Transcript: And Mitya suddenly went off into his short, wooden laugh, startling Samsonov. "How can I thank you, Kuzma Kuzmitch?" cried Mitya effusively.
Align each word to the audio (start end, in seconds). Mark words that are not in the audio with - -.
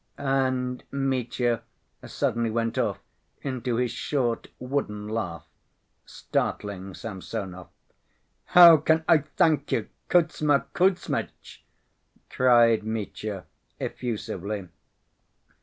And 0.17 0.83
Mitya 0.89 1.61
suddenly 2.03 2.49
went 2.49 2.79
off 2.79 2.97
into 3.43 3.75
his 3.75 3.91
short, 3.91 4.47
wooden 4.57 5.07
laugh, 5.07 5.45
startling 6.07 6.95
Samsonov. 6.95 7.67
"How 8.45 8.77
can 8.77 9.03
I 9.07 9.19
thank 9.19 9.71
you, 9.71 9.89
Kuzma 10.09 10.65
Kuzmitch?" 10.73 11.63
cried 12.31 12.83
Mitya 12.83 13.45
effusively. 13.79 14.69